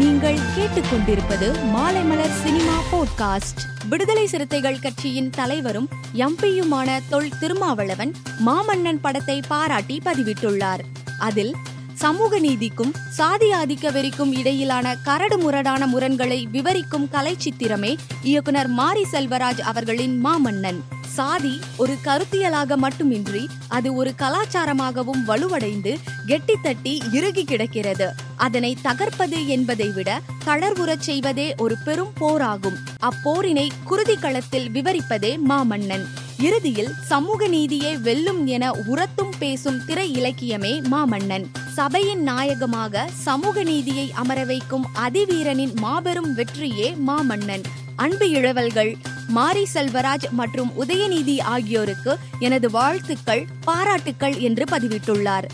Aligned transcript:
நீங்கள் 0.00 0.38
கேட்டுக்கொண்டிருப்பது 0.56 1.54
Maalaimalar 1.74 2.42
cinema 2.42 2.82
podcast. 2.92 3.88
விடுதலை 3.88 4.26
சிறுத்தைகள் 4.26 4.78
கட்சியின் 4.78 5.30
தலைவரும் 5.30 5.88
எம்பியுமான 6.14 7.00
தொல் 7.08 7.28
திருமாவளவன் 7.40 8.12
மாமன்னன் 8.46 8.98
படத்தை 9.00 9.40
பாராட்டி 9.48 10.00
பதிவிட்டுள்ளார். 10.04 10.78
அதில் 11.18 11.54
சமூக 11.94 12.38
நீதிக்கும் 12.38 12.94
சாதி 13.10 13.50
ஆதிக்க 13.50 13.90
வெறிக்கும் 13.90 14.38
இடையிலான 14.38 14.96
கரடு 14.96 15.38
முரடான 15.38 15.86
முரண்களை 15.86 16.46
விவரிக்கும் 16.46 17.08
கலைச்சித்திரமே 17.12 17.96
இயக்குனர் 18.22 18.68
மாரி 18.68 19.06
செல்வராஜ் 19.12 19.60
அவர்களின் 19.60 20.24
மாமன்னன். 20.24 20.80
சாதி 21.06 21.60
ஒரு 21.76 21.96
கருத்தியலாக 22.04 22.76
மட்டுமின்றி 22.76 23.48
அது 23.68 23.94
ஒரு 23.94 24.14
கலாச்சாரமாகவும் 24.18 25.24
வலுவடைந்து 25.26 25.98
கெட்டித்தட்டி 26.26 27.12
இறுகி 27.12 27.44
கிடக்கிறது. 27.44 28.28
அதனை 28.46 28.76
தகர்ப்பது 28.82 29.46
என்பதை 29.46 29.88
விட 29.88 30.20
தளர்வுறச் 30.46 31.06
செய்வதே 31.08 31.54
ஒரு 31.56 31.76
பெரும் 31.84 32.12
போராகும். 32.18 32.78
அப்போரினை 33.02 33.68
குருதி 33.84 34.16
களத்தில் 34.16 34.68
விவரிப்பதே 34.70 35.32
மாமன்னன். 35.48 36.04
இறுதியில் 36.38 36.92
சமூக 37.02 37.46
நீதியே 37.46 37.96
வெல்லும் 37.96 38.46
என 38.46 38.70
உரத்தும் 38.70 39.34
பேசும் 39.38 39.80
திரை 39.84 40.06
இலக்கியமே 40.20 40.72
மாமன்னன். 40.90 41.44
சபையின் 41.74 42.22
நாயகமாக 42.22 43.08
சமூக 43.12 43.62
நீதியை 43.62 44.12
அமர 44.14 44.44
வைக்கும் 44.44 44.86
அதிவீரனின் 44.94 45.74
மாபெரும் 45.74 46.34
வெற்றியே 46.34 46.96
மாமன்னன். 47.06 47.64
அன்பு 47.96 48.30
இழவல்கள் 48.30 48.92
மாரி 49.28 49.66
செல்வராஜ் 49.74 50.28
மற்றும் 50.30 50.70
உதயநிதி 50.82 51.40
ஆகியோருக்கு 51.40 52.12
எனது 52.38 52.70
வாழ்த்துக்கள் 52.70 53.46
பாராட்டுக்கள் 53.64 54.38
என்று 54.38 54.64
பதிவிட்டுள்ளார். 54.70 55.48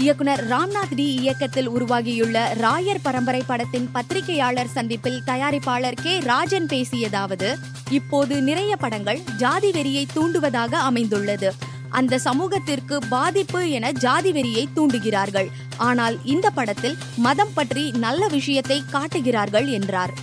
இயக்குனர் 0.00 0.42
ராம்நாத் 0.50 0.94
டி 0.94 1.06
இயக்கத்தில் 1.14 1.68
உருவாகியுள்ள 1.68 2.36
ராயர் 2.60 3.02
பரம்பரை 3.02 3.42
படத்தின் 3.46 3.88
பத்திரிகையாளர் 3.92 4.70
சந்திப்பில் 4.74 5.18
தயாரிப்பாளர் 5.26 5.98
கே 6.02 6.18
ராஜன் 6.18 6.66
பேசியதாவது 6.66 7.48
இப்போது 7.90 8.34
நிறைய 8.42 8.76
படங்கள் 8.76 9.20
ஜாதி 9.36 9.70
வெறியை 9.70 10.04
தூண்டுவதாக 10.16 10.72
அமைந்துள்ளது. 10.88 11.50
அந்த 11.88 12.18
சமூகத்திற்கு 12.18 12.98
பாதிப்பு 13.08 13.70
என 13.70 13.92
ஜாதி 13.92 14.32
வெறியை 14.32 14.64
தூண்டுகிறார்கள். 14.76 15.48
ஆனால் 15.76 16.16
இந்த 16.24 16.50
படத்தில் 16.50 16.96
மதம் 17.16 17.54
பற்றி 17.54 17.90
நல்ல 17.90 18.26
விஷயத்தை 18.26 18.82
காட்டுகிறார்கள் 18.90 19.66
என்றார். 19.66 20.14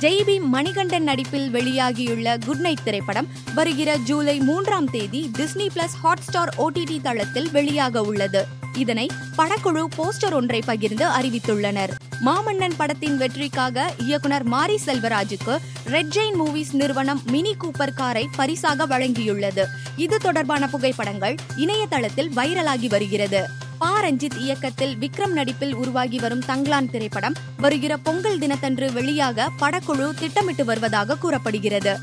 ஜெய்பி 0.00 0.36
மணிகண்டன் 0.54 1.02
நடிப்பில் 1.02 1.48
வெளியாகியுள்ள 1.52 2.36
குட் 2.46 2.64
நைட் 2.66 2.84
திரைப்படம் 2.84 3.28
வருகிற 3.54 3.96
ஜூலை 3.96 4.38
மூன்றாம் 4.38 4.90
தேதி 4.90 5.30
டிஸ்னி 5.38 5.68
பிளஸ் 5.74 5.98
ஹாட்ஸ்டார் 6.04 6.54
ஓடிடி 6.58 6.98
தளத்தில் 7.02 7.50
வெளியாக 7.52 7.98
உள்ளது. 8.12 8.42
இதனை 8.76 9.10
படக்குழு 9.38 9.84
போஸ்டர் 9.98 10.32
ஒன்றை 10.32 10.62
பகிர்ந்து 10.66 11.08
அறிவித்துள்ளனர். 11.08 11.90
மாமன்னன் 12.24 12.72
படத்தின் 12.76 13.16
வெற்றிக்காக 13.16 13.92
இயக்குனர் 13.98 14.42
மாரி 14.42 14.78
செல்வராஜுக்கு 14.86 15.58
ரெட் 15.86 16.06
ஜெயின் 16.06 16.40
மூவிஸ் 16.44 16.72
நிறுவனம் 16.72 17.22
மினி 17.26 17.56
கூப்பர் 17.56 17.94
காரை 17.94 18.28
பரிசாக 18.36 18.86
வழங்கியுள்ளது. 18.86 19.64
இது 19.96 20.18
தொடர்பான 20.18 20.68
புகைப்படங்கள் 20.68 21.34
இணையதளத்தில் 21.56 22.30
வைரலாகி 22.36 22.88
வருகிறது. 22.88 23.48
பா. 23.78 24.02
ரஞ்சித் 24.02 24.38
இயக்கத்தில் 24.38 24.96
விக்ரம் 24.96 25.32
நடிப்பில் 25.32 25.74
உருவாகி 25.74 26.18
வரும் 26.18 26.42
தங்லான் 26.48 26.90
திரைப்படம் 26.90 27.34
வருகிற 27.56 27.96
பொங்கல் 27.96 28.38
தினத்தன்று 28.38 28.90
வெளியாக 28.90 29.48
படக்குழு 29.60 30.18
திட்டமிட்டு 30.18 30.64
வருவதாக 30.64 31.16
கூறப்படுகிறது. 31.16 31.98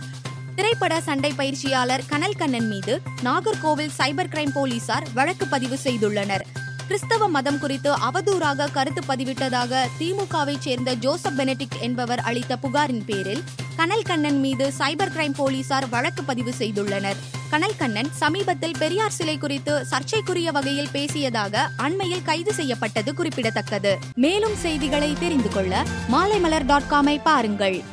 திரைப்பட 0.58 1.02
சண்டை 1.02 1.33
பயிற்சியாளர் 1.38 2.05
கனல் 2.08 2.36
கண்ணன் 2.38 2.67
மீது 2.67 3.02
நாகர்கோவில் 3.23 3.89
சைபர் 3.97 4.30
கிரைம் 4.33 4.52
போலீசார் 4.53 5.08
வழக்கு 5.14 5.47
பதிவு 5.47 5.80
செய்துள்ளனர். 5.83 6.44
கிறிஸ்தவ 6.88 7.30
மதம் 7.30 7.59
குறித்து 7.59 7.94
அவதூறாக 7.94 8.72
கருத்து 8.72 9.02
பதிவிட்டதாக 9.08 9.86
திமுகவை 9.99 10.58
சேர்ந்த 10.59 10.94
ஜோசப் 10.94 11.33
பெனடிக் 11.38 11.80
என்பவர் 11.80 12.19
அளித்த 12.19 12.58
புகாரின் 12.58 13.05
பேரில் 13.05 13.44
கனல் 13.75 14.02
கண்ணன் 14.02 14.39
மீது 14.39 14.73
சைபர் 14.80 15.14
கிரைம் 15.17 15.33
போலீசார் 15.36 15.89
வழக்கு 15.89 16.23
பதிவு 16.23 16.53
செய்துள்ளனர். 16.59 17.16
கனல் 17.49 17.77
கண்ணன் 17.77 18.09
சமீபத்தில் 18.14 18.75
பெரியார் 18.80 19.11
சிலை 19.11 19.37
குறித்து 19.37 19.86
சர்ச்சைக்குரிய 19.86 20.52
வகையில் 20.52 20.93
பேசியதாக 20.93 21.67
அண்மையில் 21.77 22.23
கைது 22.23 22.54
செய்யப்பட்டது 22.54 23.14
குறிப்பிடத்தக்கது. 23.14 23.98
மேலும் 24.15 24.55
செய்திகளை 24.55 25.14
தெரிந்து 25.20 25.49
கொள்ள 25.49 25.86
மாலைமலர் 26.11 26.65
டாட் 26.65 26.89
காமை 26.89 27.20
பாருங்கள். 27.23 27.83